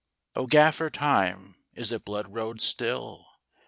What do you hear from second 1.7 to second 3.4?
is it blood road still?